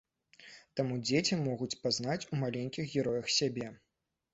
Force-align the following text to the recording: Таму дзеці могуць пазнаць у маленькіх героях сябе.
Таму 0.81 0.97
дзеці 1.03 1.39
могуць 1.49 1.77
пазнаць 1.85 2.21
у 2.31 2.43
маленькіх 2.43 2.93
героях 2.99 3.35
сябе. 3.41 3.75